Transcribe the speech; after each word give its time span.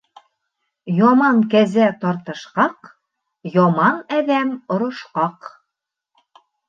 Яман 0.99 1.41
кәзә 1.51 1.89
тартышҡаҡ, 2.05 2.89
яман 3.59 4.01
әҙәм 4.21 4.55
орошҡаҡ. 4.77 5.51